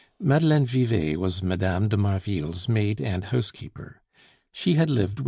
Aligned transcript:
Madeleine 0.19 0.65
Vivet 0.65 1.15
was 1.19 1.43
Mme. 1.43 1.85
de 1.87 1.95
Marville's 1.95 2.67
maid 2.67 2.99
and 2.99 3.25
housekeeper. 3.25 4.01
She 4.51 4.73
had 4.73 4.89
lived 4.89 5.19
with 5.19 5.19
M. 5.19 5.19